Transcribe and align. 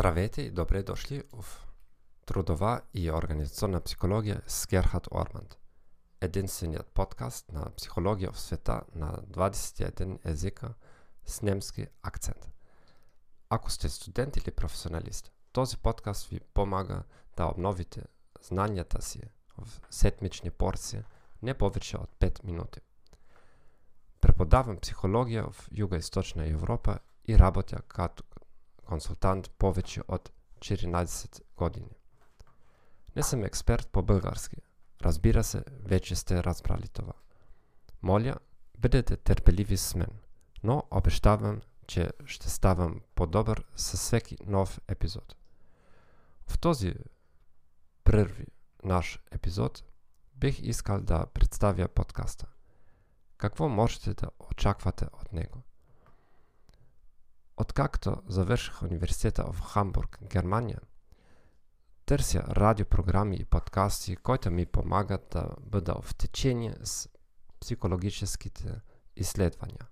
Здравейте 0.00 0.42
и 0.42 0.50
добре 0.50 0.82
дошли 0.82 1.22
в 1.32 1.44
Трудова 2.26 2.80
и 2.94 3.10
организационна 3.10 3.80
психология 3.80 4.42
с 4.46 4.66
Герхард 4.66 5.08
Орманд. 5.12 5.58
Единственият 6.20 6.86
подкаст 6.86 7.52
на 7.52 7.70
психология 7.76 8.32
в 8.32 8.40
света 8.40 8.82
на 8.94 9.12
21 9.12 10.18
езика 10.24 10.74
с 11.26 11.42
немски 11.42 11.86
акцент. 12.02 12.48
Ако 13.50 13.70
сте 13.70 13.88
студент 13.88 14.36
или 14.36 14.50
професионалист, 14.50 15.32
този 15.52 15.76
подкаст 15.76 16.26
ви 16.26 16.40
помага 16.54 17.02
да 17.36 17.46
обновите 17.46 18.04
знанията 18.42 19.02
си 19.02 19.22
в 19.58 19.80
седмични 19.90 20.50
порции 20.50 21.02
не 21.42 21.54
повече 21.54 21.96
от 21.96 22.10
5 22.20 22.44
минути. 22.44 22.80
Преподавам 24.20 24.78
психология 24.78 25.44
в 25.50 25.68
Юго-Источна 25.72 26.50
Европа 26.50 26.98
и 27.28 27.38
работя 27.38 27.82
като 27.88 28.24
консултант 28.90 29.50
повече 29.50 30.02
от 30.08 30.30
14 30.58 31.40
години. 31.56 31.96
Не 33.16 33.22
съм 33.22 33.44
експерт 33.44 33.88
по 33.88 34.02
български. 34.02 34.56
Разбира 35.02 35.44
се, 35.44 35.64
вече 35.82 36.16
сте 36.16 36.44
разбрали 36.44 36.88
това. 36.88 37.12
Моля, 38.02 38.34
бъдете 38.78 39.16
търпеливи 39.16 39.76
с 39.76 39.94
мен, 39.94 40.10
но 40.62 40.82
обещавам, 40.90 41.60
че 41.86 42.10
ще 42.26 42.50
ставам 42.50 43.00
по-добър 43.14 43.64
със 43.76 44.00
всеки 44.00 44.36
нов 44.46 44.80
епизод. 44.88 45.36
В 46.46 46.58
този 46.58 46.94
първи 48.04 48.46
наш 48.84 49.18
епизод 49.30 49.84
бих 50.34 50.60
искал 50.62 51.00
да 51.00 51.26
представя 51.26 51.88
подкаста. 51.88 52.46
Какво 53.36 53.68
можете 53.68 54.14
да 54.14 54.30
очаквате 54.50 55.06
от 55.12 55.32
него? 55.32 55.62
Откакто 57.60 58.22
завърших 58.28 58.82
университета 58.82 59.52
в 59.52 59.60
Хамбург, 59.60 60.18
Германия, 60.22 60.80
търся 62.06 62.42
радиопрограми 62.42 63.36
и 63.36 63.44
подкасти, 63.44 64.16
които 64.16 64.50
ми 64.50 64.66
помагат 64.66 65.28
да 65.30 65.48
бъда 65.60 65.94
в 66.02 66.14
течение 66.14 66.74
с 66.84 67.08
психологическите 67.60 68.80
изследвания. 69.16 69.86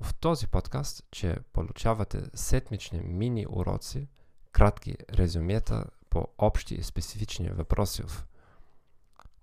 В 0.00 0.14
този 0.14 0.46
подкаст, 0.46 1.04
че 1.10 1.38
получавате 1.52 2.22
седмични 2.34 3.00
мини 3.00 3.46
уроци, 3.50 4.08
кратки 4.52 4.96
резюмета 5.12 5.84
по 6.10 6.28
общи 6.38 6.74
и 6.74 6.82
специфични 6.82 7.50
въпроси 7.50 8.02
в 8.02 8.26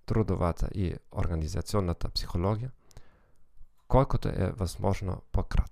трудовата 0.06 0.68
и 0.74 0.94
организационната 1.12 2.08
психология, 2.08 2.72
колкото 3.88 4.28
е 4.28 4.52
възможно 4.56 5.22
по-кратко. 5.32 5.63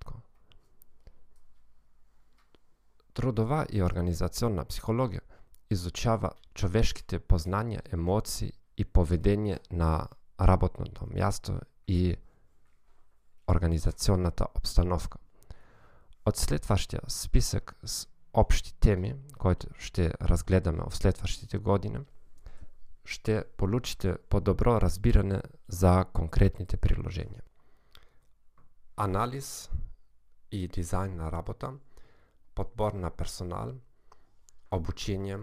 Трудова 3.13 3.65
и 3.71 3.83
организационна 3.83 4.65
психология 4.65 5.21
изучава 5.69 6.31
човешките 6.53 7.19
познания, 7.19 7.81
емоции 7.91 8.53
и 8.77 8.85
поведение 8.85 9.59
на 9.71 10.07
работното 10.41 11.07
място 11.13 11.59
и 11.87 12.15
организационната 13.47 14.47
обстановка. 14.55 15.17
От 16.25 16.37
следващия 16.37 17.01
списък 17.07 17.75
с 17.85 18.07
общи 18.33 18.73
теми, 18.79 19.15
които 19.37 19.67
ще 19.79 20.13
разгледаме 20.21 20.83
в 20.89 20.97
следващите 20.97 21.57
години, 21.57 21.99
ще 23.05 23.43
получите 23.57 24.17
по-добро 24.29 24.81
разбиране 24.81 25.41
за 25.67 26.05
конкретните 26.13 26.77
приложения. 26.77 27.41
Анализ 28.97 29.71
и 30.51 30.67
дизайн 30.67 31.15
на 31.15 31.31
работа– 31.31 31.73
подбор 32.55 32.93
на 32.93 33.09
персонал, 33.09 33.73
обучение, 34.71 35.39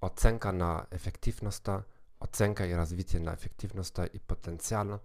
оценка 0.00 0.52
на 0.52 0.86
ефективността, 0.90 1.82
оценка 2.20 2.66
и 2.66 2.76
развитие 2.76 3.20
на 3.20 3.32
ефективността 3.32 4.08
и 4.14 4.18
потенциала, 4.18 4.98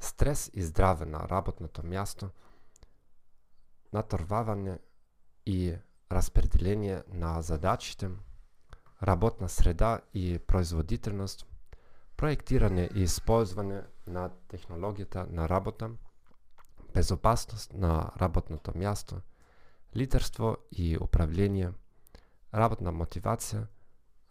стрес 0.00 0.50
и 0.54 0.62
здраве 0.62 1.06
на 1.06 1.28
работното 1.28 1.86
място, 1.86 2.30
натърваване 3.92 4.78
и 5.46 5.76
разпределение 6.12 7.02
на 7.08 7.42
задачите, 7.42 8.10
работна 9.02 9.48
среда 9.48 10.00
и 10.14 10.38
производителност, 10.38 11.46
проектиране 12.16 12.90
и 12.94 13.02
използване 13.02 13.82
на 14.06 14.30
технологията 14.48 15.26
на 15.30 15.48
работа, 15.48 15.90
безопасност 16.94 17.72
на 17.72 18.10
работното 18.20 18.78
място– 18.78 19.20
лидерство 19.96 20.56
и 20.72 20.98
управление, 21.00 21.72
работна 22.54 22.92
мотивация, 22.92 23.66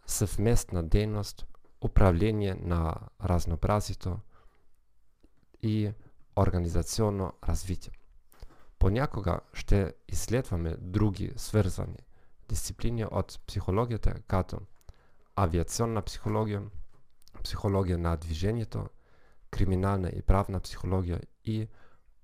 съвместна 0.06 0.82
дейност, 0.88 1.46
управление 1.80 2.54
на 2.54 2.94
разнообразието 3.24 4.18
и 5.62 5.92
организационно 6.36 7.32
развитие. 7.48 7.92
Понякога 8.78 9.40
ще 9.52 9.94
изследваме 10.08 10.76
други 10.80 11.32
свързвани 11.36 11.98
дисциплини 12.48 13.04
от 13.04 13.40
психологията, 13.46 14.14
като 14.26 14.58
авиационна 15.36 16.02
психология, 16.02 16.62
психология 17.44 17.98
на 17.98 18.16
движението, 18.16 18.86
криминална 19.50 20.08
и 20.08 20.22
правна 20.22 20.60
психология 20.60 21.20
и 21.44 21.68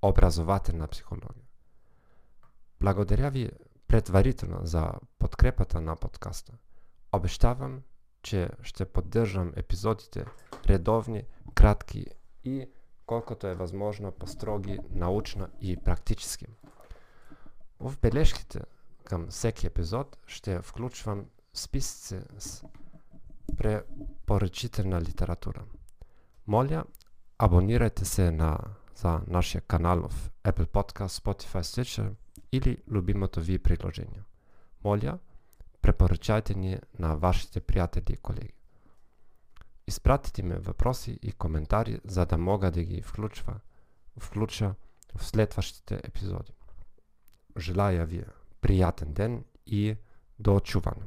образователна 0.02 0.88
психология. 0.88 1.44
Благодаря 2.84 3.30
ви 3.30 3.50
предварително 3.88 4.58
за 4.62 4.92
подкрепата 5.18 5.80
на 5.80 5.96
подкаста. 5.96 6.52
Обещавам, 7.12 7.82
че 8.22 8.50
ще 8.62 8.84
поддържам 8.84 9.52
епизодите 9.56 10.24
редовни, 10.66 11.22
кратки 11.54 12.06
и 12.44 12.66
колкото 13.06 13.46
е 13.46 13.54
възможно 13.54 14.12
по-строги 14.12 14.78
научно 14.90 15.46
и 15.60 15.76
практически. 15.76 16.46
В 17.80 17.94
бележките 18.02 18.60
към 19.04 19.26
всеки 19.28 19.66
епизод 19.66 20.18
ще 20.26 20.62
включвам 20.62 21.26
списъци 21.52 22.20
с 22.38 22.64
препоръчителна 23.56 25.00
литература. 25.00 25.64
Моля, 26.46 26.84
абонирайте 27.38 28.04
се 28.04 28.30
на, 28.30 28.58
за 28.94 29.20
нашия 29.26 29.60
канал 29.60 30.08
в 30.08 30.30
Apple 30.44 30.66
Podcast, 30.66 31.22
Spotify, 31.22 31.60
Stitcher– 31.60 32.12
или 32.56 32.78
любимото 32.90 33.40
ви 33.40 33.58
приложение. 33.58 34.22
Моля, 34.84 35.18
препоръчайте 35.82 36.54
ни 36.54 36.78
на 36.98 37.16
вашите 37.16 37.60
приятели 37.60 38.12
и 38.12 38.16
колеги. 38.16 38.52
Изпратите 39.86 40.42
ми 40.42 40.54
въпроси 40.54 41.18
и 41.22 41.32
коментари, 41.32 42.00
за 42.04 42.26
да 42.26 42.38
мога 42.38 42.70
да 42.70 42.84
ги 42.84 43.02
включва, 43.02 43.60
включа 44.18 44.74
в 45.16 45.24
следващите 45.24 46.00
епизоди. 46.04 46.52
Желая 47.58 48.06
ви 48.06 48.24
приятен 48.60 49.12
ден 49.12 49.44
и 49.66 49.96
до 50.38 50.56
очуване! 50.56 51.02